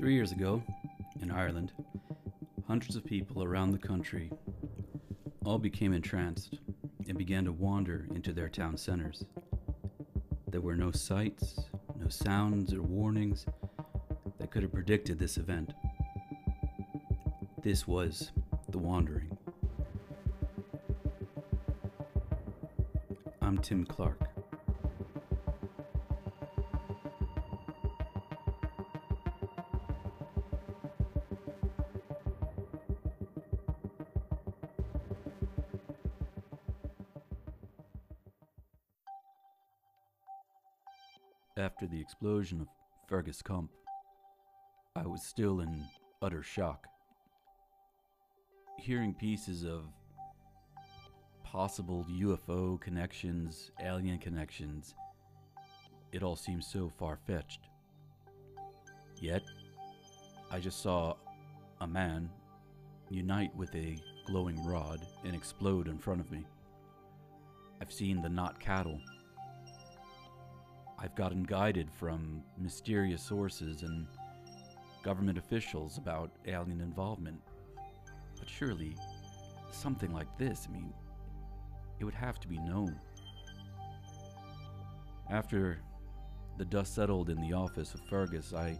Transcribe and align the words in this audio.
Three 0.00 0.14
years 0.14 0.32
ago, 0.32 0.62
in 1.20 1.30
Ireland, 1.30 1.72
hundreds 2.66 2.96
of 2.96 3.04
people 3.04 3.44
around 3.44 3.72
the 3.72 3.78
country 3.78 4.32
all 5.44 5.58
became 5.58 5.92
entranced 5.92 6.58
and 7.06 7.18
began 7.18 7.44
to 7.44 7.52
wander 7.52 8.06
into 8.14 8.32
their 8.32 8.48
town 8.48 8.78
centers. 8.78 9.26
There 10.48 10.62
were 10.62 10.74
no 10.74 10.90
sights, 10.90 11.60
no 11.98 12.08
sounds 12.08 12.72
or 12.72 12.80
warnings 12.80 13.44
that 14.38 14.50
could 14.50 14.62
have 14.62 14.72
predicted 14.72 15.18
this 15.18 15.36
event. 15.36 15.74
This 17.62 17.86
was 17.86 18.32
the 18.70 18.78
wandering. 18.78 19.36
I'm 23.42 23.58
Tim 23.58 23.84
Clark. 23.84 24.29
After 41.60 41.86
the 41.86 42.00
explosion 42.00 42.62
of 42.62 42.68
Fergus 43.06 43.42
Comp, 43.42 43.70
I 44.96 45.06
was 45.06 45.22
still 45.22 45.60
in 45.60 45.84
utter 46.22 46.42
shock. 46.42 46.86
Hearing 48.78 49.12
pieces 49.12 49.66
of 49.66 49.84
possible 51.44 52.06
UFO 52.10 52.80
connections, 52.80 53.72
alien 53.78 54.16
connections, 54.16 54.94
it 56.12 56.22
all 56.22 56.34
seems 56.34 56.66
so 56.66 56.88
far 56.98 57.18
fetched. 57.26 57.60
Yet, 59.20 59.42
I 60.50 60.60
just 60.60 60.82
saw 60.82 61.16
a 61.82 61.86
man 61.86 62.30
unite 63.10 63.54
with 63.54 63.74
a 63.74 63.98
glowing 64.26 64.64
rod 64.64 65.06
and 65.26 65.36
explode 65.36 65.88
in 65.88 65.98
front 65.98 66.22
of 66.22 66.30
me. 66.30 66.46
I've 67.82 67.92
seen 67.92 68.22
the 68.22 68.30
knot 68.30 68.58
cattle. 68.58 68.98
I've 71.02 71.14
gotten 71.14 71.42
guided 71.42 71.90
from 71.90 72.42
mysterious 72.58 73.22
sources 73.22 73.82
and 73.82 74.06
government 75.02 75.38
officials 75.38 75.96
about 75.96 76.30
alien 76.46 76.82
involvement. 76.82 77.40
But 78.38 78.48
surely, 78.48 78.96
something 79.70 80.12
like 80.12 80.36
this, 80.36 80.66
I 80.68 80.72
mean, 80.72 80.92
it 81.98 82.04
would 82.04 82.14
have 82.14 82.38
to 82.40 82.48
be 82.48 82.58
known. 82.58 83.00
After 85.30 85.78
the 86.58 86.66
dust 86.66 86.94
settled 86.94 87.30
in 87.30 87.40
the 87.40 87.54
office 87.54 87.94
of 87.94 88.00
Fergus, 88.10 88.52
I 88.52 88.76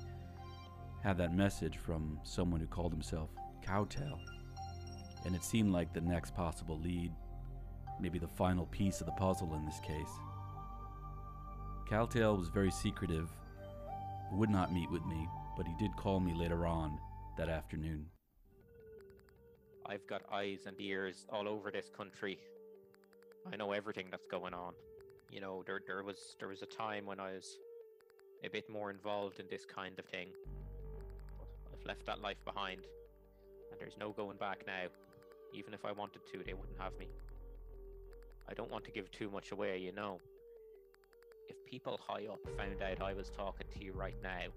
had 1.03 1.17
that 1.17 1.35
message 1.35 1.79
from 1.79 2.21
someone 2.23 2.61
who 2.61 2.67
called 2.67 2.93
himself 2.93 3.31
Cowtail, 3.63 4.21
and 5.25 5.35
it 5.35 5.43
seemed 5.43 5.73
like 5.73 5.95
the 5.95 6.03
next 6.03 6.35
possible 6.35 6.79
lead, 6.79 7.13
maybe 7.99 8.19
the 8.19 8.29
final 8.29 8.67
piece 8.67 9.01
of 9.01 9.07
the 9.07 9.13
puzzle 9.13 9.55
in 9.55 9.65
this 9.65 9.81
case. 9.81 10.11
Cowtail 11.91 12.37
was 12.37 12.49
very 12.51 12.71
secretive, 12.71 13.29
would 14.31 14.49
not 14.49 14.73
meet 14.73 14.89
with 14.93 15.05
me, 15.07 15.27
but 15.57 15.67
he 15.67 15.75
did 15.77 15.91
call 15.97 16.21
me 16.21 16.33
later 16.33 16.65
on 16.65 16.97
that 17.37 17.49
afternoon. 17.49 18.07
I've 19.85 20.07
got 20.07 20.23
eyes 20.33 20.67
and 20.67 20.81
ears 20.81 21.27
all 21.33 21.49
over 21.49 21.73
this 21.73 21.91
country. 21.91 22.39
I 23.53 23.57
know 23.57 23.73
everything 23.73 24.07
that's 24.09 24.29
going 24.29 24.55
on. 24.55 24.75
You 25.33 25.41
know, 25.41 25.65
there 25.67 25.81
there 25.85 26.05
was 26.05 26.37
there 26.39 26.47
was 26.47 26.63
a 26.63 26.67
time 26.67 27.07
when 27.07 27.19
I 27.19 27.33
was 27.33 27.59
a 28.45 28.49
bit 28.49 28.71
more 28.71 28.91
involved 28.93 29.41
in 29.41 29.47
this 29.51 29.65
kind 29.65 29.99
of 29.99 30.05
thing. 30.05 30.29
I've 31.73 31.85
left 31.85 32.07
that 32.07 32.21
life 32.21 32.45
behind, 32.45 32.83
and 33.73 33.81
there's 33.81 33.97
no 33.99 34.13
going 34.13 34.37
back 34.37 34.63
now. 34.65 34.87
Even 35.53 35.75
if 35.75 35.85
I 35.85 35.91
wanted 35.91 36.21
to, 36.31 36.39
they 36.45 36.55
wouldn't 36.55 36.79
have 36.79 36.97
me. 37.01 37.09
I 38.49 38.55
don't 38.55 38.71
want 38.71 38.85
to 38.85 38.93
give 38.93 39.11
too 39.11 39.29
much 39.29 39.51
away, 39.51 39.79
you 39.79 39.91
know. 39.91 40.21
If 41.51 41.67
people 41.67 41.99
high 42.07 42.27
up 42.31 42.39
found 42.57 42.81
out 42.81 43.03
I 43.03 43.13
was 43.13 43.29
talking 43.29 43.67
to 43.75 43.85
you 43.85 43.93
right 43.93 44.15
now, 44.23 44.53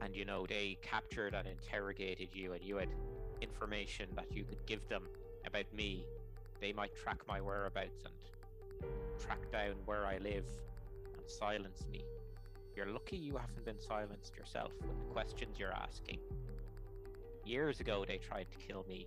and 0.00 0.16
you 0.16 0.24
know 0.24 0.44
they 0.44 0.76
captured 0.82 1.32
and 1.32 1.46
interrogated 1.46 2.30
you, 2.32 2.54
and 2.54 2.64
you 2.64 2.76
had 2.78 2.88
information 3.40 4.08
that 4.16 4.26
you 4.32 4.42
could 4.42 4.66
give 4.66 4.88
them 4.88 5.04
about 5.46 5.72
me, 5.72 6.04
they 6.60 6.72
might 6.72 6.96
track 6.96 7.20
my 7.28 7.40
whereabouts 7.40 8.02
and 8.04 8.90
track 9.20 9.38
down 9.52 9.74
where 9.84 10.04
I 10.04 10.18
live 10.18 10.46
and 11.16 11.30
silence 11.30 11.84
me. 11.88 12.04
You're 12.74 12.86
lucky 12.86 13.16
you 13.16 13.36
haven't 13.36 13.64
been 13.64 13.78
silenced 13.80 14.36
yourself 14.36 14.72
with 14.82 14.98
the 14.98 15.12
questions 15.12 15.56
you're 15.56 15.72
asking. 15.72 16.18
Years 17.44 17.78
ago, 17.78 18.04
they 18.04 18.18
tried 18.18 18.48
to 18.50 18.66
kill 18.66 18.84
me. 18.88 19.06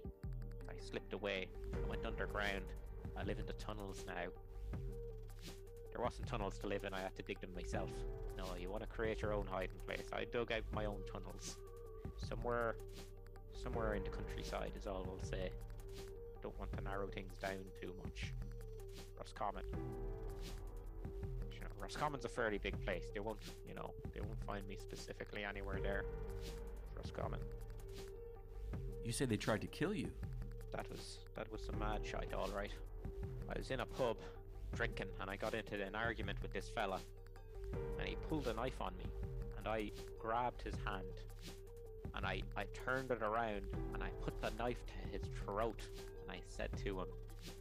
I 0.70 0.74
slipped 0.80 1.12
away. 1.12 1.48
I 1.74 1.90
went 1.90 2.06
underground. 2.06 2.64
I 3.18 3.24
live 3.24 3.38
in 3.38 3.46
the 3.46 3.54
tunnels 3.54 4.06
now. 4.08 4.32
There 6.00 6.06
wasn't 6.06 6.28
tunnels 6.28 6.58
to 6.60 6.68
live 6.68 6.86
in, 6.86 6.94
I 6.94 7.02
had 7.02 7.14
to 7.18 7.24
dig 7.24 7.42
them 7.42 7.50
myself. 7.54 7.90
No, 8.38 8.46
you 8.58 8.70
want 8.70 8.84
to 8.84 8.88
create 8.88 9.22
your 9.22 9.34
own 9.34 9.46
hiding 9.46 9.76
place. 9.86 10.08
I 10.14 10.24
dug 10.32 10.50
out 10.50 10.64
my 10.72 10.86
own 10.86 11.02
tunnels. 11.12 11.58
Somewhere 12.16 12.78
somewhere 13.62 13.96
in 13.96 14.06
the 14.06 14.10
countryside 14.10 14.72
is 14.78 14.88
all 14.88 15.06
I'll 15.06 15.30
say. 15.30 15.52
Don't 16.42 16.58
want 16.58 16.72
to 16.78 16.82
narrow 16.86 17.08
things 17.08 17.36
down 17.42 17.58
too 17.82 17.92
much. 18.02 18.32
Roscommon. 19.18 19.66
You 21.52 21.60
know, 21.60 21.68
Roscommon's 21.84 22.24
a 22.24 22.30
fairly 22.30 22.60
big 22.60 22.80
place. 22.86 23.04
They 23.14 23.20
won't, 23.20 23.42
you 23.68 23.76
know, 23.76 23.92
they 24.14 24.22
won't 24.22 24.42
find 24.46 24.66
me 24.70 24.78
specifically 24.80 25.44
anywhere 25.44 25.82
there. 25.84 26.06
Roscommon. 26.96 27.42
You 29.04 29.12
say 29.12 29.26
they 29.26 29.36
tried 29.36 29.60
to 29.60 29.68
kill 29.68 29.94
you? 29.94 30.08
That 30.72 30.90
was 30.90 31.18
that 31.36 31.52
was 31.52 31.60
some 31.62 31.78
mad 31.78 32.06
shite, 32.06 32.34
all 32.34 32.50
right. 32.56 32.72
I 33.50 33.58
was 33.58 33.70
in 33.70 33.82
a 33.82 33.86
pub 33.86 34.16
drinking, 34.74 35.08
and 35.20 35.30
I 35.30 35.36
got 35.36 35.54
into 35.54 35.82
an 35.82 35.96
argument 35.96 36.42
with 36.42 36.54
this 36.54 36.70
fella, 36.70 37.00
and 38.00 38.08
he 38.08 38.16
pulled 38.28 38.48
a 38.48 38.54
knife 38.54 38.80
on 38.82 38.96
me, 38.98 39.06
and 39.58 39.68
I 39.68 39.92
grabbed 40.20 40.62
his 40.62 40.76
hand, 40.86 41.06
and 42.16 42.26
I 42.26 42.42
I 42.56 42.66
turned 42.86 43.12
it 43.12 43.22
around, 43.22 43.64
and 43.94 44.04
I 44.04 44.10
put 44.22 44.40
the 44.42 44.52
knife 44.58 44.84
to 44.86 45.10
his 45.12 45.22
throat, 45.44 45.82
and 46.24 46.32
I 46.32 46.42
said 46.48 46.70
to 46.84 47.00
him, 47.00 47.08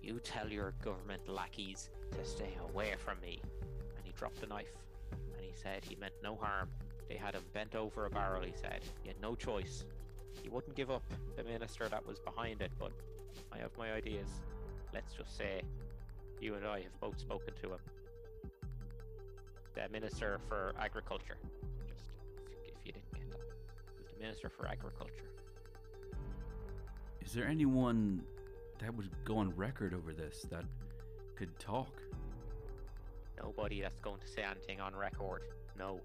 "You 0.02 0.20
tell 0.20 0.48
your 0.48 0.72
government 0.82 1.28
lackeys 1.28 1.90
to 2.12 2.24
stay 2.24 2.56
away 2.70 2.94
from 2.98 3.20
me," 3.20 3.40
and 3.96 4.04
he 4.04 4.12
dropped 4.12 4.40
the 4.40 4.46
knife, 4.46 4.72
and 5.12 5.44
he 5.44 5.52
said 5.52 5.84
he 5.84 5.96
meant 5.96 6.14
no 6.22 6.36
harm. 6.36 6.70
They 7.08 7.16
had 7.16 7.34
him 7.34 7.44
bent 7.54 7.74
over 7.74 8.04
a 8.04 8.10
barrel. 8.10 8.42
He 8.42 8.52
said 8.52 8.82
he 9.02 9.08
had 9.08 9.20
no 9.20 9.34
choice. 9.34 9.84
He 10.42 10.48
wouldn't 10.48 10.76
give 10.76 10.90
up 10.90 11.02
the 11.36 11.44
minister 11.44 11.88
that 11.88 12.06
was 12.06 12.18
behind 12.20 12.60
it, 12.62 12.70
but 12.78 12.92
I 13.50 13.58
have 13.58 13.76
my 13.76 13.92
ideas. 13.92 14.28
Let's 14.92 15.14
just 15.14 15.36
say 15.36 15.62
you 16.40 16.54
and 16.54 16.66
I 16.66 16.80
have 16.80 17.00
both 17.00 17.18
spoken 17.18 17.54
to 17.62 17.72
him. 17.72 17.78
The 19.74 19.88
Minister 19.90 20.40
for 20.48 20.74
Agriculture. 20.78 21.36
Just 21.88 22.10
if, 22.66 22.74
you 22.84 22.92
didn't 22.92 23.12
get 23.12 23.30
that. 23.30 24.14
The 24.14 24.20
Minister 24.20 24.48
for 24.48 24.66
Agriculture. 24.66 25.12
Is 27.24 27.32
there 27.32 27.46
anyone 27.46 28.22
that 28.80 28.94
would 28.94 29.10
go 29.24 29.38
on 29.38 29.54
record 29.56 29.94
over 29.94 30.12
this 30.12 30.46
that 30.50 30.64
could 31.36 31.56
talk? 31.58 31.92
Nobody 33.42 33.80
that's 33.80 34.00
going 34.00 34.20
to 34.20 34.28
say 34.28 34.42
anything 34.42 34.80
on 34.80 34.96
record. 34.96 35.42
No. 35.78 36.00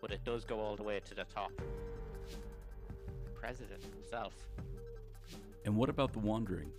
But 0.00 0.10
it 0.10 0.24
does 0.24 0.44
go 0.44 0.60
all 0.60 0.76
the 0.76 0.82
way 0.82 1.00
to 1.00 1.14
the 1.14 1.24
top. 1.34 1.52
The 1.56 3.30
president 3.34 3.82
himself. 3.94 4.34
And 5.64 5.76
what 5.76 5.88
about 5.88 6.12
the 6.12 6.18
wandering? 6.18 6.70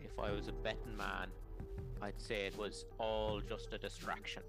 If 0.00 0.18
I 0.18 0.32
was 0.32 0.48
a 0.48 0.52
betting 0.52 0.96
man, 0.96 1.28
I'd 2.04 2.20
say 2.20 2.44
it 2.44 2.58
was 2.58 2.84
all 2.98 3.40
just 3.40 3.72
a 3.72 3.78
distraction. 3.78 4.42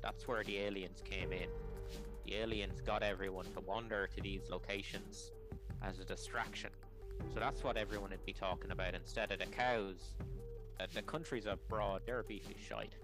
That's 0.00 0.26
where 0.26 0.42
the 0.42 0.56
aliens 0.56 1.02
came 1.04 1.30
in. 1.30 1.48
The 2.24 2.36
aliens 2.36 2.80
got 2.80 3.02
everyone 3.02 3.44
to 3.52 3.60
wander 3.60 4.08
to 4.16 4.22
these 4.22 4.48
locations 4.48 5.30
as 5.82 5.98
a 5.98 6.04
distraction. 6.04 6.70
So 7.34 7.40
that's 7.40 7.62
what 7.62 7.76
everyone 7.76 8.10
would 8.10 8.24
be 8.24 8.32
talking 8.32 8.70
about 8.70 8.94
instead 8.94 9.30
of 9.30 9.40
the 9.40 9.46
cows. 9.46 10.14
Uh, 10.80 10.86
the 10.94 11.02
countries 11.02 11.44
abroad, 11.44 12.00
their 12.06 12.22
beef 12.22 12.48
is 12.50 12.62
shite. 12.66 12.94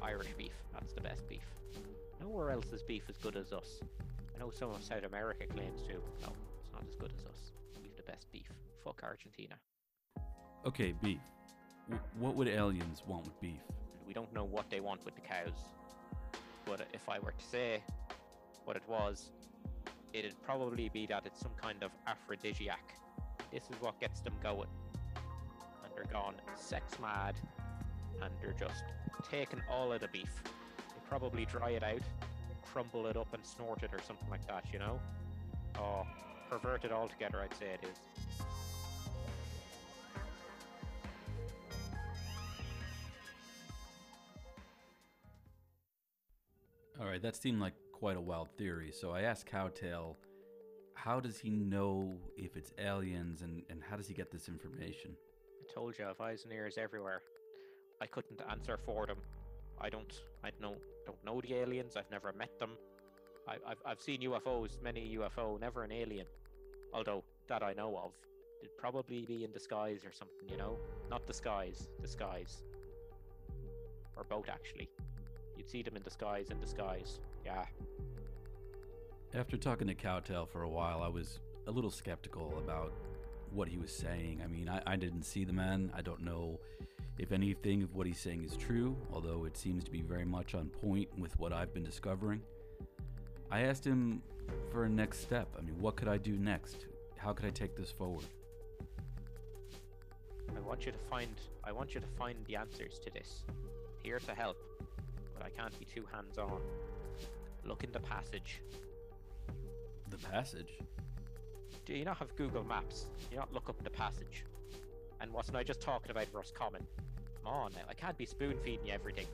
Irish 0.00 0.32
beef, 0.38 0.54
that's 0.72 0.92
the 0.92 1.00
best 1.00 1.28
beef. 1.28 1.46
Nowhere 2.20 2.52
else 2.52 2.72
is 2.72 2.84
beef 2.84 3.02
as 3.08 3.16
good 3.16 3.34
as 3.34 3.52
us. 3.52 3.80
I 4.36 4.38
know 4.38 4.50
some 4.50 4.70
of 4.70 4.84
South 4.84 5.04
America 5.04 5.46
claims 5.46 5.80
to. 5.82 5.94
No, 5.94 6.32
it's 6.62 6.72
not 6.72 6.84
as 6.88 6.94
good 6.94 7.10
as 7.18 7.24
us. 7.26 7.50
We've 7.82 7.96
the 7.96 8.04
best 8.04 8.30
beef. 8.30 8.52
Fuck 8.84 9.00
Argentina. 9.02 9.56
Okay, 10.64 10.94
beef. 11.02 11.18
What 12.18 12.34
would 12.34 12.48
aliens 12.48 13.02
want 13.06 13.24
with 13.24 13.40
beef? 13.40 13.62
We 14.06 14.12
don't 14.12 14.32
know 14.32 14.44
what 14.44 14.68
they 14.70 14.80
want 14.80 15.04
with 15.04 15.14
the 15.14 15.20
cows. 15.20 15.68
But 16.64 16.86
if 16.92 17.08
I 17.08 17.20
were 17.20 17.32
to 17.32 17.44
say 17.44 17.82
what 18.64 18.76
it 18.76 18.82
was, 18.88 19.30
it'd 20.12 20.34
probably 20.42 20.88
be 20.88 21.06
that 21.06 21.24
it's 21.26 21.40
some 21.40 21.52
kind 21.60 21.82
of 21.82 21.92
aphrodisiac. 22.06 22.94
This 23.52 23.64
is 23.64 23.80
what 23.80 24.00
gets 24.00 24.20
them 24.20 24.34
going. 24.42 24.68
And 25.84 25.92
they're 25.94 26.12
gone 26.12 26.34
sex 26.56 26.98
mad 27.00 27.36
and 28.22 28.32
they're 28.40 28.56
just 28.58 28.84
taking 29.30 29.60
all 29.70 29.92
of 29.92 30.00
the 30.00 30.08
beef. 30.08 30.42
They 30.44 31.08
probably 31.08 31.44
dry 31.44 31.70
it 31.70 31.84
out, 31.84 32.02
crumble 32.62 33.06
it 33.06 33.16
up 33.16 33.32
and 33.32 33.44
snort 33.44 33.82
it 33.84 33.92
or 33.92 34.00
something 34.02 34.28
like 34.28 34.46
that, 34.48 34.64
you 34.72 34.80
know? 34.80 34.98
Oh, 35.78 36.04
perverted 36.50 36.90
altogether, 36.90 37.40
I'd 37.42 37.56
say 37.56 37.66
it 37.66 37.86
is. 37.88 38.25
Right, 47.16 47.22
that 47.22 47.36
seemed 47.36 47.60
like 47.60 47.72
quite 47.92 48.16
a 48.16 48.20
wild 48.20 48.48
theory. 48.58 48.92
So 48.92 49.10
I 49.10 49.22
asked 49.22 49.46
Cowtail, 49.46 50.18
how 50.94 51.18
does 51.18 51.38
he 51.38 51.48
know 51.50 52.14
if 52.36 52.56
it's 52.56 52.72
aliens 52.78 53.40
and, 53.40 53.62
and 53.70 53.82
how 53.82 53.96
does 53.96 54.06
he 54.06 54.12
get 54.12 54.30
this 54.30 54.48
information? 54.48 55.12
I 55.62 55.72
told 55.72 55.98
you, 55.98 56.06
I've 56.06 56.20
eyes 56.20 56.44
and 56.44 56.52
ears 56.52 56.76
everywhere. 56.76 57.22
I 58.02 58.06
couldn't 58.06 58.42
answer 58.50 58.78
for 58.84 59.06
them. 59.06 59.16
I 59.80 59.88
don't, 59.88 60.12
I 60.44 60.50
don't, 60.60 60.76
don't 61.06 61.24
know 61.24 61.40
the 61.40 61.54
aliens. 61.54 61.96
I've 61.96 62.10
never 62.10 62.34
met 62.34 62.58
them. 62.58 62.72
I, 63.48 63.54
I've, 63.66 63.78
I've 63.86 64.00
seen 64.00 64.20
UFOs, 64.20 64.82
many 64.82 65.16
UFO, 65.18 65.58
never 65.58 65.84
an 65.84 65.92
alien. 65.92 66.26
Although 66.92 67.24
that 67.48 67.62
I 67.62 67.72
know 67.72 67.96
of, 67.96 68.12
it'd 68.60 68.76
probably 68.76 69.24
be 69.24 69.44
in 69.44 69.52
disguise 69.52 70.04
or 70.04 70.12
something, 70.12 70.48
you 70.50 70.58
know, 70.58 70.76
not 71.10 71.26
disguise, 71.26 71.88
disguise, 72.02 72.62
or 74.16 74.24
both 74.24 74.50
actually. 74.50 74.90
You'd 75.66 75.70
see 75.70 75.82
them 75.82 75.96
in 75.96 76.02
disguise, 76.02 76.50
in 76.50 76.60
disguise. 76.60 77.18
Yeah. 77.44 77.64
After 79.34 79.56
talking 79.56 79.88
to 79.88 79.94
Cowtail 79.94 80.46
for 80.46 80.62
a 80.62 80.68
while, 80.68 81.02
I 81.02 81.08
was 81.08 81.40
a 81.66 81.72
little 81.72 81.90
skeptical 81.90 82.54
about 82.58 82.92
what 83.50 83.66
he 83.66 83.76
was 83.76 83.90
saying. 83.90 84.42
I 84.44 84.46
mean, 84.46 84.68
I, 84.68 84.80
I 84.86 84.94
didn't 84.94 85.24
see 85.24 85.44
the 85.44 85.52
man. 85.52 85.90
I 85.92 86.02
don't 86.02 86.22
know 86.22 86.60
if 87.18 87.32
anything 87.32 87.82
of 87.82 87.96
what 87.96 88.06
he's 88.06 88.20
saying 88.20 88.44
is 88.44 88.56
true, 88.56 88.96
although 89.12 89.44
it 89.44 89.56
seems 89.56 89.82
to 89.84 89.90
be 89.90 90.02
very 90.02 90.24
much 90.24 90.54
on 90.54 90.68
point 90.68 91.08
with 91.18 91.36
what 91.40 91.52
I've 91.52 91.74
been 91.74 91.84
discovering. 91.84 92.42
I 93.50 93.62
asked 93.62 93.84
him 93.84 94.22
for 94.70 94.84
a 94.84 94.88
next 94.88 95.20
step. 95.20 95.48
I 95.58 95.62
mean, 95.62 95.80
what 95.80 95.96
could 95.96 96.08
I 96.08 96.16
do 96.16 96.36
next? 96.36 96.86
How 97.16 97.32
could 97.32 97.46
I 97.46 97.50
take 97.50 97.76
this 97.76 97.90
forward? 97.90 98.26
I 100.56 100.60
want 100.60 100.86
you 100.86 100.92
to 100.92 100.98
find 101.10 101.28
I 101.64 101.72
want 101.72 101.92
you 101.92 102.00
to 102.00 102.06
find 102.16 102.38
the 102.46 102.54
answers 102.54 103.00
to 103.00 103.10
this. 103.10 103.42
Here 104.04 104.20
to 104.20 104.34
help, 104.34 104.56
but 105.36 105.46
I 105.46 105.50
can't 105.50 105.78
be 105.78 105.84
too 105.84 106.04
hands-on. 106.12 106.60
Look 107.64 107.84
in 107.84 107.92
the 107.92 108.00
passage. 108.00 108.60
The 110.10 110.18
passage? 110.18 110.78
Do 111.84 111.94
you 111.94 112.04
not 112.04 112.18
have 112.18 112.34
Google 112.36 112.64
Maps? 112.64 113.06
Do 113.28 113.34
You 113.34 113.38
not 113.38 113.52
look 113.52 113.68
up 113.68 113.82
the 113.82 113.90
passage? 113.90 114.44
And 115.20 115.32
wasn't 115.32 115.56
I 115.56 115.62
just 115.62 115.80
talking 115.80 116.10
about 116.10 116.26
Roscommon? 116.32 116.86
Come 117.42 117.52
on 117.52 117.72
now, 117.72 117.82
I 117.88 117.94
can't 117.94 118.18
be 118.18 118.26
spoon 118.26 118.56
feeding 118.64 118.86
you 118.86 118.92
everything. 118.92 119.26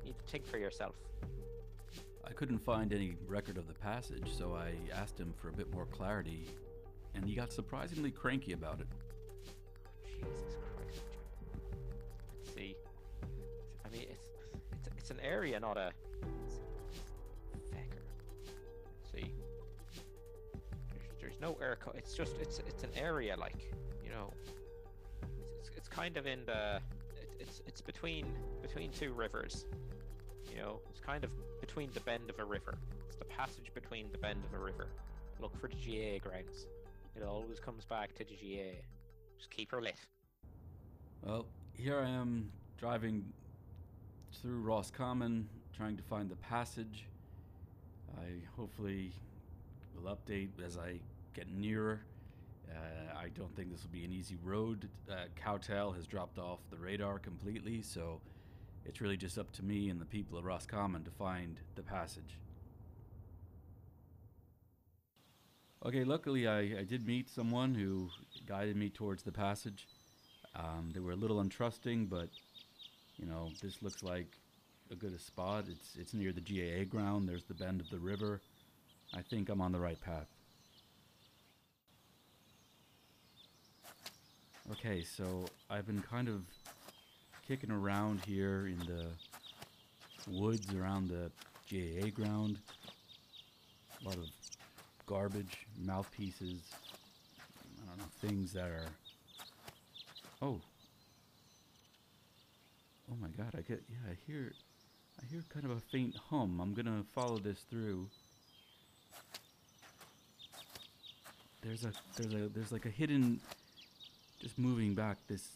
You 0.00 0.06
need 0.06 0.18
to 0.18 0.24
think 0.24 0.46
for 0.46 0.58
yourself. 0.58 0.94
I 2.26 2.32
couldn't 2.32 2.58
find 2.60 2.92
any 2.92 3.16
record 3.26 3.58
of 3.58 3.66
the 3.66 3.74
passage, 3.74 4.28
so 4.36 4.54
I 4.54 4.72
asked 4.94 5.18
him 5.18 5.34
for 5.36 5.48
a 5.48 5.52
bit 5.52 5.72
more 5.74 5.86
clarity, 5.86 6.46
and 7.14 7.24
he 7.24 7.34
got 7.34 7.52
surprisingly 7.52 8.10
cranky 8.10 8.52
about 8.52 8.80
it. 8.80 8.86
Oh, 9.44 9.98
Jesus 10.06 10.54
Christ. 10.60 10.69
Area, 15.30 15.60
not 15.60 15.76
a. 15.76 15.92
Fecker. 17.72 18.02
See. 19.12 19.32
There's, 20.92 21.20
there's 21.20 21.40
no 21.40 21.56
air. 21.62 21.78
Co- 21.80 21.92
it's 21.96 22.14
just 22.14 22.34
it's 22.40 22.58
it's 22.66 22.82
an 22.82 22.90
area 22.96 23.36
like 23.36 23.70
you 24.02 24.10
know. 24.10 24.32
It's, 25.22 25.68
it's, 25.68 25.76
it's 25.76 25.88
kind 25.88 26.16
of 26.16 26.26
in 26.26 26.44
the. 26.46 26.80
It, 27.16 27.30
it's 27.38 27.62
it's 27.64 27.80
between 27.80 28.26
between 28.60 28.90
two 28.90 29.12
rivers. 29.12 29.66
You 30.50 30.60
know, 30.60 30.80
it's 30.90 31.00
kind 31.00 31.22
of 31.22 31.30
between 31.60 31.90
the 31.94 32.00
bend 32.00 32.28
of 32.28 32.40
a 32.40 32.44
river. 32.44 32.76
It's 33.06 33.16
the 33.16 33.24
passage 33.24 33.70
between 33.72 34.10
the 34.10 34.18
bend 34.18 34.42
of 34.44 34.58
a 34.58 34.62
river. 34.62 34.88
Look 35.40 35.56
for 35.60 35.68
the 35.68 35.76
GAA 35.76 36.18
grounds. 36.28 36.66
It 37.16 37.22
always 37.22 37.60
comes 37.60 37.84
back 37.84 38.14
to 38.16 38.24
the 38.24 38.34
GAA. 38.34 38.82
Just 39.38 39.50
keep 39.50 39.70
her 39.70 39.80
lit. 39.80 39.94
Well, 41.22 41.46
here 41.74 42.00
I 42.00 42.08
am 42.08 42.50
driving 42.78 43.24
through 44.32 44.60
Roscommon, 44.60 45.48
trying 45.76 45.96
to 45.96 46.02
find 46.02 46.30
the 46.30 46.36
passage. 46.36 47.06
I 48.18 48.26
hopefully 48.56 49.12
will 49.94 50.14
update 50.14 50.50
as 50.64 50.76
I 50.76 51.00
get 51.34 51.50
nearer. 51.52 52.00
Uh, 52.70 53.18
I 53.18 53.28
don't 53.28 53.54
think 53.56 53.70
this 53.70 53.82
will 53.82 53.90
be 53.90 54.04
an 54.04 54.12
easy 54.12 54.36
road. 54.42 54.88
Uh, 55.10 55.92
has 55.92 56.06
dropped 56.06 56.38
off 56.38 56.60
the 56.70 56.76
radar 56.76 57.18
completely, 57.18 57.82
so 57.82 58.20
it's 58.84 59.00
really 59.00 59.16
just 59.16 59.38
up 59.38 59.50
to 59.52 59.64
me 59.64 59.90
and 59.90 60.00
the 60.00 60.06
people 60.06 60.38
of 60.38 60.44
Roscommon 60.44 61.04
to 61.04 61.10
find 61.10 61.58
the 61.74 61.82
passage. 61.82 62.38
Okay, 65.84 66.04
luckily 66.04 66.46
I, 66.46 66.58
I 66.58 66.84
did 66.86 67.06
meet 67.06 67.28
someone 67.28 67.74
who 67.74 68.10
guided 68.46 68.76
me 68.76 68.90
towards 68.90 69.22
the 69.22 69.32
passage. 69.32 69.88
Um, 70.54 70.90
they 70.92 71.00
were 71.00 71.12
a 71.12 71.16
little 71.16 71.42
untrusting, 71.42 72.08
but 72.08 72.28
you 73.20 73.26
know 73.26 73.50
this 73.62 73.82
looks 73.82 74.02
like 74.02 74.38
a 74.90 74.94
good 74.94 75.18
spot. 75.20 75.64
It's 75.68 75.96
it's 75.98 76.14
near 76.14 76.32
the 76.32 76.40
GAA 76.40 76.84
ground. 76.84 77.28
There's 77.28 77.44
the 77.44 77.54
bend 77.54 77.80
of 77.80 77.90
the 77.90 77.98
river. 77.98 78.40
I 79.14 79.22
think 79.22 79.48
I'm 79.48 79.60
on 79.60 79.72
the 79.72 79.80
right 79.80 80.00
path. 80.00 80.26
Okay, 84.72 85.02
so 85.02 85.46
I've 85.68 85.86
been 85.86 86.00
kind 86.02 86.28
of 86.28 86.42
kicking 87.48 87.72
around 87.72 88.20
here 88.24 88.68
in 88.68 88.78
the 88.86 89.06
woods 90.28 90.72
around 90.72 91.08
the 91.08 91.30
GAA 91.68 92.10
ground. 92.10 92.58
A 94.00 94.08
lot 94.08 94.16
of 94.16 94.26
garbage, 95.06 95.66
mouthpieces, 95.84 96.60
I 97.82 97.88
don't 97.88 97.98
know, 97.98 98.04
things 98.20 98.52
that 98.52 98.70
are. 98.70 98.86
Oh. 100.40 100.60
My 103.20 103.28
god, 103.28 103.54
I 103.56 103.60
get. 103.60 103.82
Yeah, 103.88 104.10
I 104.10 104.16
hear. 104.26 104.52
I 105.20 105.26
hear 105.30 105.42
kind 105.52 105.66
of 105.66 105.72
a 105.72 105.80
faint 105.80 106.16
hum. 106.30 106.58
I'm 106.60 106.72
gonna 106.72 107.04
follow 107.14 107.38
this 107.38 107.60
through. 107.68 108.08
There's 111.62 111.84
a. 111.84 111.92
There's 112.16 112.32
a. 112.32 112.48
There's 112.48 112.72
like 112.72 112.86
a 112.86 112.90
hidden. 112.90 113.40
Just 114.40 114.58
moving 114.58 114.94
back 114.94 115.18
this. 115.26 115.48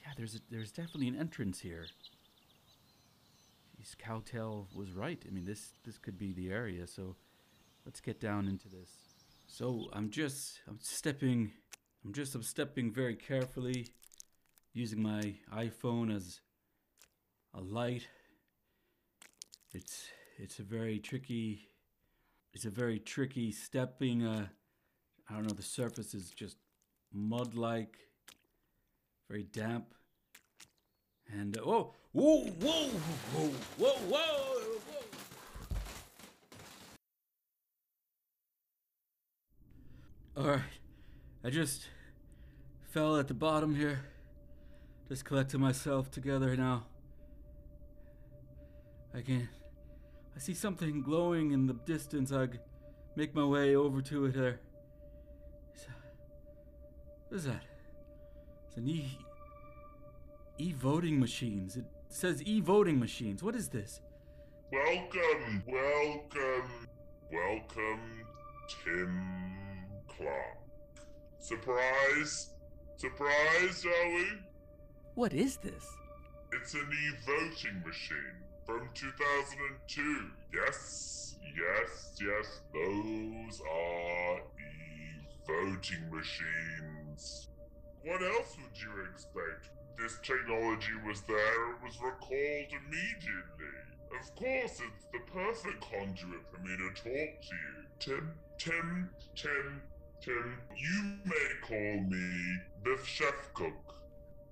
Yeah, 0.00 0.12
there's 0.16 0.36
a, 0.36 0.38
there's 0.48 0.70
definitely 0.70 1.08
an 1.08 1.16
entrance 1.16 1.58
here. 1.58 1.86
Jeez, 3.80 3.98
Cowtail 3.98 4.68
was 4.72 4.92
right. 4.92 5.20
I 5.26 5.30
mean, 5.32 5.44
this 5.44 5.72
this 5.84 5.98
could 5.98 6.18
be 6.18 6.32
the 6.32 6.52
area. 6.52 6.86
So, 6.86 7.16
let's 7.84 8.00
get 8.00 8.20
down 8.20 8.46
into 8.46 8.68
this. 8.68 8.90
So 9.48 9.88
I'm 9.92 10.10
just 10.10 10.60
I'm 10.68 10.78
stepping 10.80 11.50
I'm 12.04 12.12
just 12.12 12.34
I'm 12.34 12.42
stepping 12.42 12.92
very 12.92 13.16
carefully 13.16 13.88
using 14.72 15.02
my 15.02 15.34
iPhone 15.52 16.14
as 16.14 16.40
a 17.54 17.60
light. 17.60 18.06
It's 19.72 20.08
it's 20.38 20.58
a 20.58 20.62
very 20.62 20.98
tricky 20.98 21.68
it's 22.54 22.64
a 22.64 22.70
very 22.70 22.98
tricky 22.98 23.52
stepping 23.52 24.24
uh 24.24 24.46
I 25.28 25.34
don't 25.34 25.42
know 25.42 25.54
the 25.54 25.62
surface 25.62 26.14
is 26.14 26.30
just 26.30 26.56
mud 27.12 27.54
like 27.54 27.98
very 29.28 29.42
damp 29.42 29.94
and 31.30 31.58
uh, 31.58 31.62
whoa 31.62 31.94
whoa 32.12 32.38
whoa 32.60 32.88
whoa 33.34 33.50
whoa 33.78 33.88
whoa 34.08 34.18
whoa 34.18 34.58
All 40.36 40.46
right. 40.46 40.60
I 41.42 41.50
just 41.50 41.88
fell 42.92 43.16
at 43.16 43.26
the 43.26 43.34
bottom 43.34 43.74
here. 43.74 44.04
Just 45.08 45.24
collected 45.24 45.58
myself 45.58 46.12
together 46.12 46.56
now. 46.56 46.84
I 49.18 49.22
can 49.22 49.48
I 50.36 50.38
see 50.38 50.54
something 50.54 51.02
glowing 51.02 51.50
in 51.50 51.66
the 51.66 51.72
distance. 51.72 52.30
I 52.30 52.46
make 53.16 53.34
my 53.34 53.44
way 53.44 53.74
over 53.74 54.00
to 54.02 54.26
it 54.26 54.34
there. 54.34 54.60
What 57.26 57.36
is 57.38 57.44
that? 57.44 57.64
It's 58.68 58.76
an 58.76 58.88
e 58.88 59.18
e 60.58 60.72
voting 60.72 61.18
machines. 61.18 61.76
It 61.76 61.86
says 62.08 62.44
e 62.44 62.60
voting 62.60 63.00
machines. 63.00 63.42
What 63.42 63.56
is 63.56 63.68
this? 63.68 64.00
Welcome, 64.70 65.64
welcome, 65.66 66.70
welcome, 67.32 68.24
Tim 68.84 69.20
Clark. 70.06 70.58
Surprise? 71.40 72.50
Surprise, 72.96 73.84
are 73.84 74.14
we? 74.14 74.26
What 75.14 75.32
is 75.32 75.56
this? 75.56 75.84
It's 76.52 76.74
an 76.74 76.88
e-voting 77.06 77.82
machine 77.84 78.47
from 78.68 78.86
2002. 78.92 80.30
Yes, 80.52 81.36
yes, 81.56 82.20
yes, 82.20 82.60
those 82.74 83.62
are 83.62 84.36
e-voting 84.36 86.04
machines. 86.12 87.48
What 88.04 88.20
else 88.22 88.56
would 88.60 88.78
you 88.78 88.92
expect? 89.10 89.70
This 89.98 90.18
technology 90.22 90.92
was 91.06 91.22
there, 91.22 91.70
it 91.72 91.82
was 91.82 91.96
recalled 91.96 92.70
immediately. 92.84 93.74
Of 94.20 94.34
course, 94.36 94.82
it's 94.82 95.06
the 95.12 95.20
perfect 95.32 95.80
conduit 95.90 96.44
for 96.52 96.60
me 96.60 96.76
to 96.76 96.88
talk 96.94 97.40
to 97.40 97.54
you. 97.56 97.84
Tim, 97.98 98.30
Tim, 98.58 99.10
Tim, 99.34 99.82
Tim, 100.20 100.58
you 100.76 101.16
may 101.24 101.66
call 101.66 102.02
me 102.02 102.58
the 102.84 102.98
chef 103.02 103.50
cook. 103.54 103.94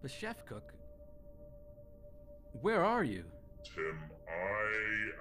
The 0.02 0.08
chef 0.08 0.46
cook? 0.46 0.73
Where 2.62 2.82
are 2.82 3.04
you? 3.04 3.25
Tim, 3.75 3.99
I 4.28 4.68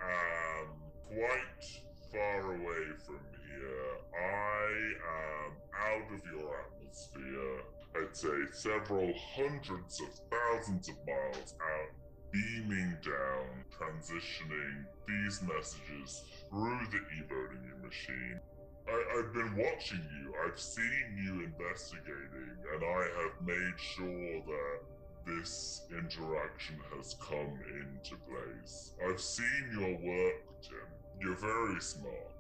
am 0.04 0.68
quite 1.08 1.66
far 2.12 2.54
away 2.54 2.86
from 3.06 3.20
here. 3.48 3.98
I 4.14 4.68
am 5.12 5.52
out 5.74 6.14
of 6.14 6.22
your 6.32 6.56
atmosphere. 6.60 7.62
I'd 7.96 8.16
say 8.16 8.38
several 8.52 9.14
hundreds 9.36 10.02
of 10.02 10.10
thousands 10.30 10.90
of 10.90 10.96
miles 11.08 11.56
out, 11.62 11.92
beaming 12.32 12.98
down, 13.04 13.64
transitioning 13.72 14.86
these 15.08 15.42
messages 15.42 16.24
through 16.50 16.80
the 16.92 16.98
e-voting 17.18 17.72
machine. 17.82 18.40
I, 18.88 19.18
I've 19.18 19.34
been 19.34 19.56
watching 19.58 20.04
you. 20.22 20.34
I've 20.46 20.60
seen 20.60 21.18
you 21.24 21.44
investigating, 21.46 22.58
and 22.74 22.84
I 22.84 23.02
have 23.22 23.46
made 23.46 23.80
sure 23.80 24.44
that 24.46 24.80
this 25.26 25.82
interaction 25.92 26.78
has 26.96 27.16
come 27.20 27.60
into 27.66 28.16
place. 28.30 28.92
I've 29.08 29.20
seen 29.20 29.70
your 29.74 29.92
work, 29.98 30.62
Jim. 30.62 30.88
You're 31.20 31.36
very 31.36 31.82
smart. 31.82 32.32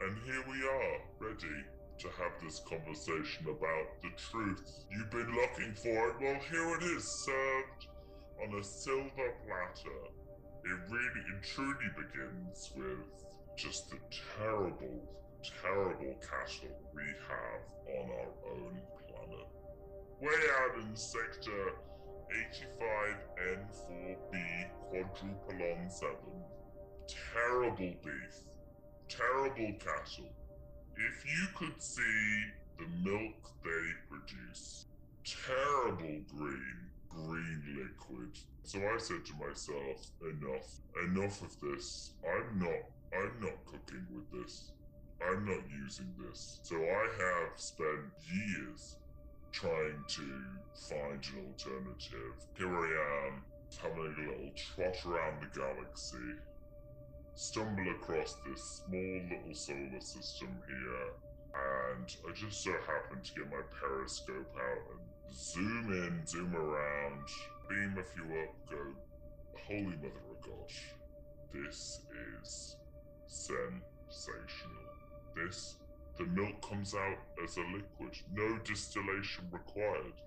And 0.00 0.16
here 0.24 0.42
we 0.48 0.66
are, 0.66 0.98
ready 1.20 1.64
to 1.98 2.08
have 2.08 2.32
this 2.42 2.60
conversation 2.68 3.46
about 3.46 4.02
the 4.02 4.10
truth 4.16 4.84
you've 4.90 5.10
been 5.10 5.34
looking 5.34 5.74
for. 5.74 6.08
it. 6.08 6.14
Well, 6.20 6.40
here 6.50 6.76
it 6.76 6.82
is, 6.96 7.04
served 7.04 7.86
on 8.42 8.58
a 8.58 8.64
silver 8.64 9.34
platter. 9.46 10.02
It 10.64 10.78
really, 10.90 11.22
it 11.36 11.42
truly 11.42 11.90
begins 11.96 12.72
with 12.74 13.26
just 13.56 13.90
the 13.90 13.98
terrible, 14.38 15.02
terrible 15.60 16.14
cattle 16.20 16.76
we 16.94 17.02
have 17.28 18.00
on 18.00 18.10
our 18.10 18.52
own 18.52 18.80
planet. 19.06 19.46
Way 20.20 20.40
out 20.60 20.82
in 20.82 20.96
Sector 20.96 21.74
85N4B 22.32 24.32
quadruplon 24.90 25.90
7. 25.90 26.16
Terrible 27.08 27.94
beef. 28.02 28.34
Terrible 29.08 29.72
cattle. 29.78 30.32
If 30.96 31.24
you 31.26 31.46
could 31.54 31.82
see 31.82 32.44
the 32.78 32.86
milk 33.02 33.50
they 33.64 33.92
produce, 34.08 34.86
terrible 35.24 36.22
green, 36.34 36.90
green 37.08 37.62
liquid. 37.76 38.38
So 38.62 38.78
I 38.78 38.96
said 38.98 39.24
to 39.26 39.34
myself, 39.34 40.10
enough, 40.22 40.80
enough 41.04 41.42
of 41.42 41.58
this. 41.60 42.12
I'm 42.24 42.58
not, 42.58 42.90
I'm 43.12 43.40
not 43.40 43.64
cooking 43.66 44.06
with 44.10 44.30
this. 44.32 44.72
I'm 45.24 45.44
not 45.44 45.62
using 45.84 46.12
this. 46.18 46.60
So 46.62 46.76
I 46.76 47.08
have 47.18 47.52
spent 47.56 48.10
years 48.32 48.96
trying 49.52 50.02
to 50.08 50.22
find 50.88 51.22
an 51.32 51.46
alternative. 51.46 52.34
Here 52.56 52.74
I 52.74 53.26
am, 53.26 53.44
having 53.80 53.98
a 53.98 54.20
little 54.20 54.50
trot 54.56 54.96
around 55.06 55.42
the 55.42 55.60
galaxy, 55.60 56.16
stumble 57.34 57.90
across 57.90 58.36
this 58.46 58.82
small 58.84 59.20
little 59.28 59.54
solar 59.54 60.00
system 60.00 60.48
here, 60.66 61.12
and 61.54 62.16
I 62.26 62.32
just 62.32 62.64
so 62.64 62.72
happen 62.72 63.22
to 63.22 63.34
get 63.34 63.50
my 63.50 63.62
periscope 63.78 64.56
out 64.56 64.90
and 64.90 65.34
zoom 65.34 65.92
in, 65.92 66.26
zoom 66.26 66.56
around, 66.56 67.28
beam 67.68 67.96
a 67.98 68.04
few 68.04 68.24
up, 68.24 68.54
go, 68.70 68.78
holy 69.66 69.96
mother 69.96 70.24
of 70.30 70.40
gosh, 70.40 70.94
this 71.52 72.00
is 72.42 72.76
sensational. 73.26 73.82
This 75.36 75.76
the 76.18 76.24
milk 76.26 76.68
comes 76.68 76.94
out 76.94 77.18
as 77.42 77.56
a 77.56 77.60
liquid, 77.60 78.16
no 78.32 78.58
distillation 78.58 79.44
required, 79.50 80.20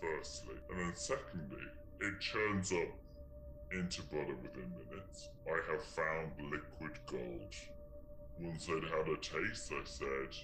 firstly. 0.00 0.54
And 0.70 0.80
then 0.80 0.92
secondly, 0.94 1.64
it 2.00 2.20
churns 2.20 2.72
up 2.72 2.88
into 3.72 4.02
butter 4.02 4.36
within 4.42 4.70
minutes. 4.70 5.28
I 5.46 5.72
have 5.72 5.82
found 5.82 6.32
liquid 6.50 6.98
gold. 7.06 7.54
Once 8.38 8.68
I'd 8.68 8.84
had 8.84 9.08
a 9.08 9.16
taste, 9.16 9.72
I 9.72 9.82
said, 9.84 10.36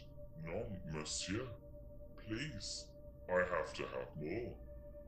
Non, 0.45 0.65
monsieur, 0.93 1.47
please, 2.27 2.87
I 3.31 3.39
have 3.39 3.73
to 3.75 3.83
have 3.83 4.09
more. 4.21 4.53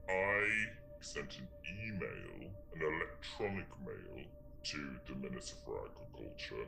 I 0.09 0.47
sent 1.01 1.39
an 1.39 1.49
email, 1.83 2.51
an 2.75 2.81
electronic 2.81 3.69
mail, 3.85 4.25
to 4.65 4.97
the 5.07 5.15
Minister 5.17 5.57
for 5.65 5.89
Agriculture 5.91 6.67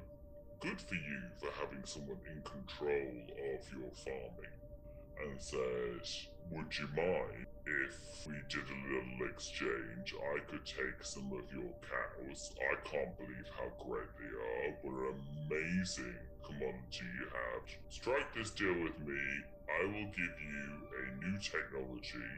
good 0.60 0.80
for 0.80 0.94
you 0.94 1.20
for 1.38 1.50
having 1.60 1.84
someone 1.84 2.18
in 2.30 2.42
control 2.42 3.12
of 3.28 3.62
your 3.72 3.90
farming 4.04 4.56
and 5.22 5.40
says, 5.40 6.28
Would 6.50 6.78
you 6.78 6.88
mind 6.96 7.46
if 7.66 8.26
we 8.26 8.34
did 8.48 8.64
a 8.64 8.80
little 8.88 9.28
exchange? 9.30 10.14
I 10.14 10.38
could 10.50 10.64
take 10.64 11.02
some 11.02 11.32
of 11.32 11.44
your 11.52 11.72
cows. 11.82 12.52
I 12.60 12.88
can't 12.88 13.16
believe 13.16 13.48
how 13.56 13.84
great 13.84 14.08
they 14.18 14.32
are. 14.32 14.76
What 14.82 15.14
an 15.14 15.20
amazing 15.50 16.16
commodity 16.44 17.06
you 17.20 17.26
have. 17.26 17.68
Strike 17.88 18.34
this 18.34 18.50
deal 18.50 18.74
with 18.82 18.98
me. 19.00 19.20
I 19.68 19.86
will 19.86 20.10
give 20.14 20.36
you 20.40 20.68
a 20.96 21.24
new 21.24 21.38
technology, 21.38 22.30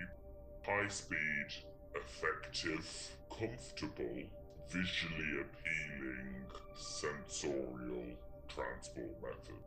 high 0.65 0.89
speed, 0.89 1.47
effective, 1.95 2.87
comfortable, 3.31 4.23
visually 4.71 5.41
appealing, 5.41 6.45
sensorial 6.77 8.05
transport 8.49 9.11
method. 9.23 9.63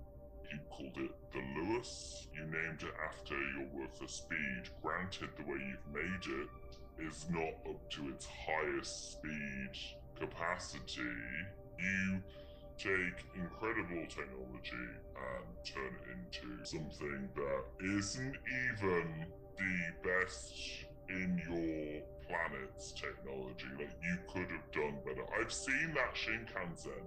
You 0.52 0.60
called 0.70 0.98
it 0.98 1.12
the 1.32 1.40
Luas. 1.40 2.28
You 2.36 2.44
named 2.44 2.84
it 2.84 2.94
after 3.10 3.36
your 3.36 3.68
work 3.74 3.96
for 3.96 4.08
speed. 4.08 4.64
Granted, 4.82 5.30
the 5.38 5.44
way 5.44 5.60
you've 5.60 5.94
made 5.94 6.26
it 6.26 7.08
is 7.08 7.26
not 7.30 7.54
up 7.70 7.90
to 7.92 8.10
its 8.10 8.28
highest 8.46 9.14
speed 9.14 9.72
capacity. 10.20 11.02
You 11.80 12.22
take 12.78 13.26
incredible 13.36 14.06
technology 14.08 14.90
and 15.16 15.66
turn 15.66 15.96
it 15.96 16.44
into 16.44 16.66
something 16.66 17.30
that 17.36 17.98
isn't 17.98 18.36
even 18.70 19.26
the 19.58 20.10
best 20.10 20.86
in 21.12 21.42
your 21.48 22.02
planet's 22.28 22.92
technology. 22.94 23.68
Like 23.78 23.96
you 24.02 24.18
could 24.32 24.50
have 24.52 24.72
done 24.72 24.98
better. 25.06 25.26
I've 25.40 25.52
seen 25.52 25.94
that 25.96 26.16
Shinkansen. 26.16 27.04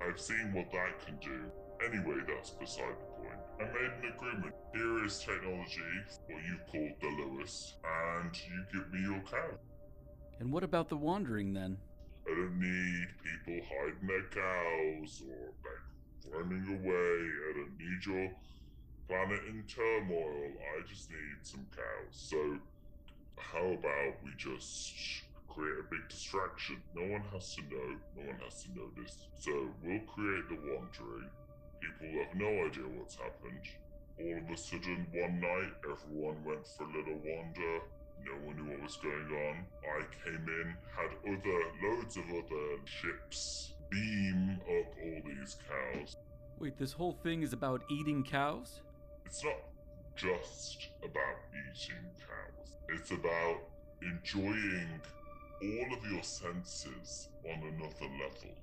I've 0.00 0.20
seen 0.20 0.52
what 0.52 0.70
that 0.72 1.04
can 1.04 1.18
do. 1.20 1.50
Anyway, 1.84 2.22
that's 2.26 2.50
beside 2.50 2.94
the 3.00 3.22
point. 3.22 3.38
I 3.60 3.64
made 3.64 3.92
an 4.02 4.12
agreement. 4.16 4.54
Here 4.72 5.04
is 5.04 5.18
technology, 5.18 5.80
what 6.26 6.42
you 6.44 6.58
called 6.70 7.00
the 7.00 7.06
Luas, 7.06 7.74
and 7.84 8.34
you 8.34 8.64
give 8.72 8.92
me 8.92 9.00
your 9.00 9.22
cow. 9.30 9.58
And 10.40 10.52
what 10.52 10.62
about 10.62 10.88
the 10.88 10.96
wandering 10.96 11.52
then? 11.52 11.78
I 12.26 12.30
don't 12.30 12.60
need 12.60 13.06
people 13.24 13.66
hiding 13.68 14.06
their 14.06 14.28
cows 14.30 15.22
or 15.28 15.52
like 15.64 16.34
running 16.34 16.80
away. 16.80 17.28
I 17.48 17.52
don't 17.56 17.76
need 17.78 18.06
your 18.06 18.30
planet 19.08 19.40
in 19.48 19.64
turmoil. 19.66 20.50
I 20.76 20.86
just 20.86 21.10
need 21.10 21.38
some 21.42 21.66
cows. 21.74 22.12
So 22.12 22.58
how 23.58 23.66
about 23.72 24.14
we 24.24 24.30
just 24.36 24.94
create 25.48 25.78
a 25.80 25.90
big 25.90 26.08
distraction? 26.08 26.76
No 26.94 27.02
one 27.02 27.22
has 27.32 27.54
to 27.56 27.62
know, 27.62 27.96
no 28.16 28.26
one 28.26 28.38
has 28.44 28.62
to 28.62 28.68
notice. 28.74 29.26
So 29.38 29.50
we'll 29.82 30.00
create 30.14 30.48
the 30.48 30.58
wandering. 30.62 31.30
People 31.80 32.22
have 32.22 32.34
no 32.36 32.46
idea 32.46 32.86
what's 32.96 33.16
happened. 33.16 33.66
All 34.20 34.38
of 34.38 34.50
a 34.50 34.56
sudden, 34.56 35.06
one 35.12 35.40
night, 35.40 35.72
everyone 35.84 36.44
went 36.44 36.66
for 36.76 36.84
a 36.84 36.86
little 36.86 37.18
wander. 37.24 37.80
No 38.24 38.32
one 38.46 38.56
knew 38.56 38.70
what 38.72 38.82
was 38.82 38.96
going 38.96 39.30
on. 39.30 39.64
I 39.82 40.02
came 40.24 40.46
in, 40.46 40.74
had 40.94 41.10
other, 41.26 41.60
loads 41.82 42.16
of 42.16 42.24
other 42.30 42.78
ships 42.84 43.74
beam 43.90 44.60
up 44.62 44.86
all 45.02 45.20
these 45.24 45.56
cows. 45.68 46.16
Wait, 46.58 46.76
this 46.78 46.92
whole 46.92 47.12
thing 47.12 47.42
is 47.42 47.52
about 47.52 47.82
eating 47.90 48.22
cows? 48.22 48.80
It's 49.24 49.44
not 49.44 49.54
just 50.18 50.88
about 51.04 51.38
eating 51.54 52.10
cows. 52.18 52.76
It's 52.88 53.12
about 53.12 53.58
enjoying 54.02 55.00
all 55.62 55.96
of 55.96 56.10
your 56.10 56.24
senses 56.24 57.28
on 57.44 57.62
another 57.62 58.10
level. 58.18 58.54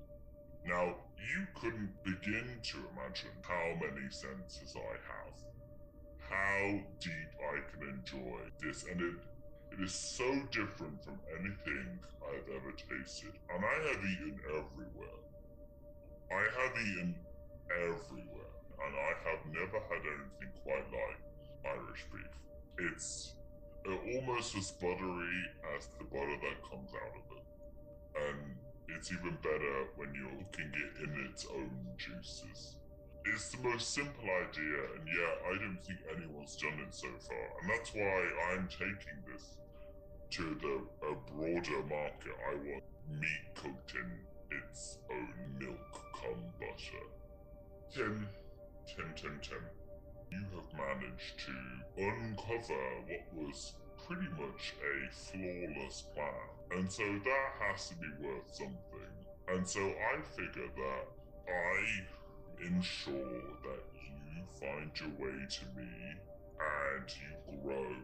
Now, 0.67 0.95
you 1.15 1.47
couldn't 1.55 1.93
begin 2.03 2.59
to 2.61 2.77
imagine 2.91 3.31
how 3.41 3.79
many 3.79 4.09
senses 4.09 4.75
I 4.75 4.95
have, 5.07 5.35
how 6.29 6.79
deep 6.99 7.31
I 7.39 7.59
can 7.71 7.87
enjoy 7.87 8.39
this, 8.61 8.83
and 8.91 8.99
it, 8.99 9.15
it 9.71 9.83
is 9.83 9.93
so 9.93 10.27
different 10.51 11.03
from 11.05 11.19
anything 11.39 11.99
I've 12.21 12.49
ever 12.53 12.73
tasted. 12.73 13.31
And 13.53 13.63
I 13.63 13.87
have 13.87 14.03
eaten 14.03 14.39
everywhere. 14.49 15.21
I 16.31 16.43
have 16.59 16.73
eaten 16.85 17.15
everywhere, 17.71 18.51
and 18.83 18.95
I 18.95 19.29
have 19.29 19.45
never 19.53 19.79
had 19.87 20.01
anything 20.03 20.51
quite 20.63 20.91
like 20.91 21.25
Irish 21.65 22.05
beef. 22.11 22.89
It's 22.91 23.35
uh, 23.87 23.95
almost 24.15 24.55
as 24.57 24.71
buttery 24.71 25.41
as 25.75 25.87
the 25.97 26.05
butter 26.05 26.37
that 26.41 26.69
comes 26.69 26.91
out 26.93 27.15
of 27.15 27.37
it. 27.37 27.45
And 28.29 28.55
it's 28.87 29.11
even 29.11 29.37
better 29.41 29.87
when 29.95 30.13
you're 30.13 30.45
cooking 30.51 30.71
it 30.73 31.03
in 31.03 31.25
its 31.29 31.45
own 31.53 31.71
juices. 31.97 32.77
It's 33.25 33.49
the 33.49 33.57
most 33.63 33.93
simple 33.93 34.23
idea, 34.23 34.77
and 34.95 35.07
yeah, 35.07 35.33
I 35.49 35.57
don't 35.57 35.79
think 35.83 35.99
anyone's 36.15 36.55
done 36.57 36.79
it 36.85 36.93
so 36.93 37.07
far, 37.27 37.45
and 37.59 37.69
that's 37.71 37.91
why 37.93 38.53
I'm 38.53 38.67
taking 38.67 39.17
this 39.25 39.57
to 40.31 40.43
the 40.61 41.07
a 41.07 41.15
broader 41.33 41.83
market. 41.89 42.35
I 42.51 42.55
want 42.55 42.83
meat 43.09 43.55
cooked 43.55 43.93
in 43.95 44.57
its 44.57 44.99
own 45.11 45.33
milk 45.59 46.01
cum 46.13 46.37
butter. 46.59 47.05
Tim, 47.91 48.27
Tim, 48.87 49.13
Tim, 49.15 49.39
Tim, 49.41 49.63
you 50.35 50.43
have 50.55 50.71
managed 50.77 51.39
to 51.39 51.55
uncover 51.97 52.83
what 53.07 53.47
was 53.47 53.73
pretty 54.05 54.29
much 54.31 54.73
a 54.83 55.11
flawless 55.11 56.03
plan, 56.13 56.79
and 56.79 56.91
so 56.91 57.03
that 57.03 57.49
has 57.59 57.89
to 57.89 57.95
be 57.95 58.07
worth 58.19 58.53
something. 58.53 59.15
And 59.47 59.67
so 59.67 59.81
I 59.81 60.21
figure 60.35 60.69
that 60.75 61.05
I 61.47 62.65
ensure 62.65 63.41
that 63.63 63.83
you 63.93 64.43
find 64.59 64.91
your 64.99 65.09
way 65.19 65.45
to 65.47 65.65
me 65.77 65.89
and 66.59 67.09
you 67.09 67.61
grow 67.61 67.95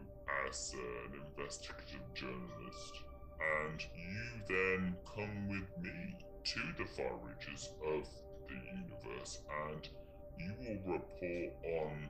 as 0.48 0.74
an 0.74 1.20
investigative 1.26 2.14
journalist. 2.14 2.94
And 3.40 3.82
you 3.96 4.24
then 4.48 4.96
come 5.16 5.48
with 5.48 5.68
me 5.82 6.16
to 6.44 6.60
the 6.78 6.84
far 6.84 7.12
reaches 7.24 7.70
of 7.84 8.08
the 8.48 8.54
universe 8.54 9.40
and 9.66 9.88
you 10.38 10.54
will 10.60 10.94
report 10.94 11.52
on 11.64 12.08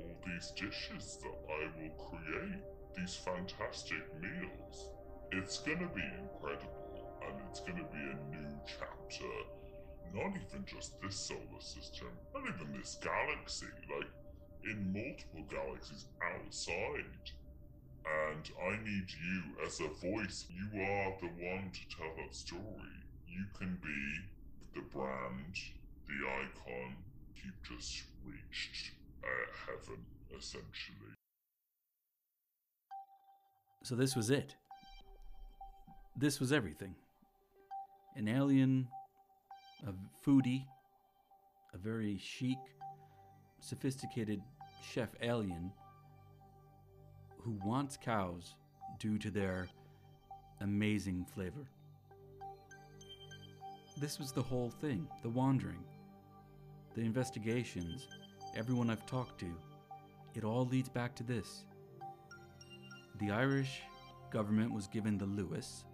all 0.00 0.16
these 0.26 0.50
dishes 0.52 1.18
that 1.22 1.38
I 1.48 1.68
will 1.76 1.94
create, 2.04 2.62
these 2.96 3.16
fantastic 3.16 4.02
meals. 4.20 4.90
It's 5.32 5.58
gonna 5.58 5.88
be 5.94 6.02
incredible 6.02 7.12
and 7.26 7.40
it's 7.48 7.60
gonna 7.60 7.86
be 7.92 7.98
a 7.98 8.34
new 8.34 8.60
chapter. 8.66 9.30
Not 10.12 10.32
even 10.34 10.64
just 10.66 11.00
this 11.00 11.16
solar 11.16 11.60
system, 11.60 12.08
not 12.34 12.42
even 12.42 12.76
this 12.76 12.98
galaxy, 13.00 13.66
like 13.96 14.10
in 14.64 14.92
multiple 14.92 15.44
galaxies 15.48 16.06
outside. 16.22 17.30
And 18.04 18.50
I 18.60 18.82
need 18.82 19.06
you 19.10 19.64
as 19.64 19.80
a 19.80 19.88
voice. 19.88 20.46
You 20.50 20.80
are 20.82 21.14
the 21.20 21.28
one 21.28 21.70
to 21.70 21.96
tell 21.96 22.12
that 22.16 22.34
story. 22.34 22.96
You 23.28 23.44
can 23.56 23.78
be 23.82 24.80
the 24.80 24.86
brand, 24.88 25.54
the 26.08 26.26
icon. 26.26 26.96
You've 27.36 27.62
just 27.62 28.02
reached 28.24 28.92
uh, 29.24 29.28
heaven, 29.66 30.04
essentially. 30.36 31.14
So 33.82 33.94
this 33.94 34.14
was 34.14 34.30
it. 34.30 34.54
This 36.16 36.38
was 36.38 36.52
everything. 36.52 36.94
An 38.16 38.28
alien, 38.28 38.88
a 39.86 39.92
foodie, 40.24 40.64
a 41.72 41.78
very 41.78 42.18
chic, 42.18 42.58
sophisticated 43.60 44.42
chef 44.82 45.10
alien 45.22 45.72
who 47.38 47.58
wants 47.64 47.96
cows 47.96 48.54
due 48.98 49.18
to 49.18 49.30
their 49.30 49.68
amazing 50.60 51.24
flavor. 51.24 51.66
This 53.98 54.18
was 54.18 54.32
the 54.32 54.42
whole 54.42 54.70
thing 54.70 55.08
the 55.22 55.28
wandering, 55.28 55.84
the 56.94 57.02
investigations, 57.02 58.08
everyone 58.56 58.90
I've 58.90 59.06
talked 59.06 59.38
to. 59.40 59.54
It 60.34 60.44
all 60.44 60.66
leads 60.66 60.88
back 60.88 61.14
to 61.16 61.22
this. 61.22 61.64
The 63.20 63.30
Irish 63.30 63.80
government 64.30 64.72
was 64.72 64.86
given 64.86 65.18
the 65.18 65.26
Luas, 65.26 65.84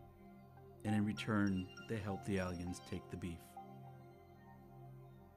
and 0.85 0.95
in 0.95 1.05
return, 1.05 1.67
they 1.89 1.97
helped 1.97 2.27
the 2.27 2.39
aliens 2.39 2.81
take 2.91 3.09
the 3.11 3.17
beef. 3.17 3.39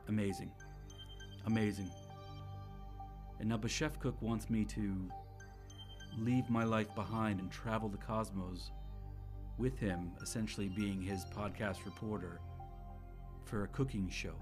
Amazing. 0.07 0.51
Amazing. 1.45 1.89
And 3.39 3.49
now 3.49 3.59
Chef 3.67 3.99
Cook 3.99 4.21
wants 4.21 4.49
me 4.49 4.65
to 4.65 5.09
leave 6.17 6.49
my 6.49 6.63
life 6.63 6.93
behind 6.95 7.39
and 7.39 7.51
travel 7.51 7.89
the 7.89 7.97
cosmos 7.97 8.71
with 9.57 9.77
him, 9.77 10.11
essentially 10.21 10.69
being 10.69 11.01
his 11.01 11.25
podcast 11.25 11.85
reporter 11.85 12.39
for 13.45 13.63
a 13.63 13.67
cooking 13.67 14.09
show, 14.09 14.35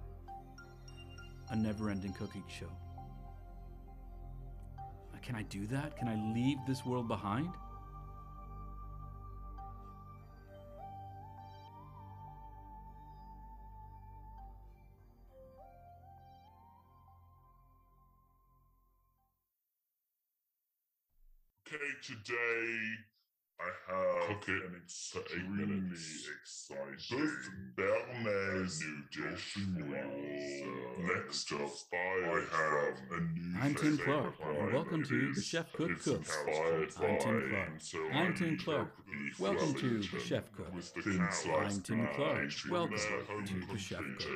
a 1.49 1.55
never 1.55 1.89
ending 1.89 2.13
cooking 2.13 2.43
show. 2.47 2.71
Uh, 4.79 5.17
can 5.21 5.35
I 5.35 5.43
do 5.43 5.65
that? 5.67 5.97
Can 5.97 6.07
I 6.07 6.15
leave 6.33 6.57
this 6.67 6.85
world 6.85 7.07
behind? 7.07 7.49
Okay, 21.67 21.77
today 22.01 22.97
I 23.59 23.69
have 23.91 24.47
an 24.47 24.75
extremely 24.83 25.81
exciting 26.41 27.29
both 27.75 28.05
Bernays 28.23 28.81
new 28.81 29.01
dish 29.31 29.53
for 29.53 29.81
Next 31.03 31.51
up, 31.53 31.71
I 31.91 31.95
have 32.51 32.97
a 33.11 33.21
new 33.21 33.59
I'm 33.59 33.73
Tim 33.73 33.97
Clark, 33.97 34.33
and 34.45 34.73
welcome 34.73 35.03
to 35.05 35.33
the 35.33 35.41
Chef 35.41 35.73
Cook 35.73 35.89
it's 35.91 36.03
Cooks. 36.05 36.37
I'm 36.99 37.17
Tim 37.19 37.49
Clark. 37.49 37.69
I'm 38.13 38.33
Tim 38.35 38.57
Clark. 38.59 38.87
Welcome 39.39 39.73
to 39.73 39.99
the 40.01 40.19
Chef 40.19 40.43
Cook. 40.55 40.73
with 40.75 40.93
the 40.93 41.01
Thin 41.01 41.17
cow 41.17 41.31
sliced 41.31 41.75
I'm 41.75 41.81
Tim 41.81 42.07
Clark. 42.15 42.51
Welcome 42.69 42.97
to 43.45 43.65
the 43.71 43.77
Chef 43.79 43.99
Cook. 44.19 44.27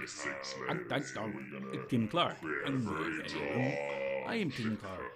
I'm 0.69 0.87
layers. 0.87 1.17
I'm- 1.17 1.33
We're 1.35 1.59
gonna 1.69 1.85
Tim 1.87 2.07
Clark. 2.07 2.41
create 2.41 2.63
a 2.63 2.67
I'm 2.67 2.79
very 2.79 3.17
the- 3.17 4.27
I 4.27 4.35
am 4.35 4.49
Tim 4.51 4.77
Clark. 4.77 5.10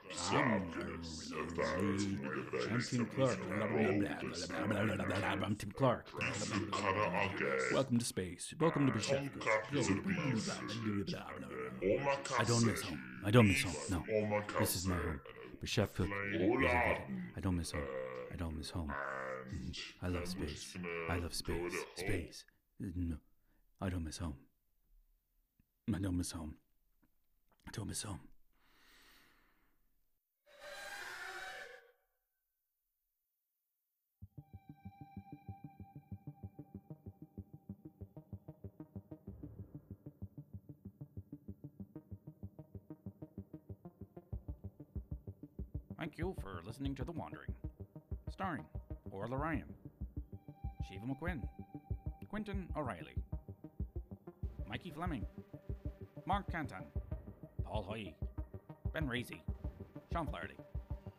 I'm 5.43 5.55
Tim 5.55 5.71
Clark. 5.71 6.07
Welcome 7.73 7.97
to 7.99 8.05
space. 8.05 8.53
Welcome 8.59 8.87
to 8.87 8.93
omakase. 8.93 9.29
I 12.39 12.43
don't 12.43 12.65
miss 12.65 12.81
home. 12.81 13.01
I 13.25 13.31
don't 13.31 13.47
miss 13.47 13.63
home. 13.63 13.75
No. 13.89 14.03
This 14.59 14.75
is 14.75 14.85
my 14.87 14.95
home. 14.95 15.21
Oladen, 15.63 17.31
I 17.35 17.39
don't 17.39 17.57
miss 17.57 17.71
home. 17.71 17.87
I 18.31 18.35
don't 18.35 18.57
miss 18.57 18.69
home. 18.69 18.91
Mm-hmm. 19.49 20.05
I 20.05 20.09
love 20.09 20.27
space. 20.27 20.75
I 21.09 21.17
love 21.17 21.33
space. 21.33 21.73
Space. 21.95 22.45
No. 22.79 23.17
I 23.81 23.89
don't 23.89 24.03
miss 24.03 24.17
home. 24.17 24.35
I 25.93 25.99
don't 25.99 26.17
miss 26.17 26.31
home. 26.31 26.55
I 27.67 27.71
don't 27.71 27.87
miss 27.87 28.03
home. 28.03 28.19
Thank 45.97 46.17
you 46.17 46.35
for 46.41 46.61
listening 46.65 46.93
to 46.95 47.05
The 47.05 47.11
Wandering. 47.11 47.53
Starring 48.29 48.65
Orla 49.11 49.37
Ryan, 49.37 49.63
Shiva 50.87 51.05
McQuinn, 51.05 51.41
Quentin 52.29 52.67
O'Reilly, 52.75 53.15
Mikey 54.67 54.91
Fleming, 54.91 55.25
Mark 56.25 56.51
Canton, 56.51 56.83
Paul 57.63 57.83
Hoey, 57.83 58.15
Ben 58.93 59.07
Razey, 59.07 59.41
Sean 60.11 60.27
Flaherty. 60.27 60.57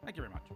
Thank 0.04 0.16
you 0.16 0.22
very 0.22 0.32
much. 0.32 0.55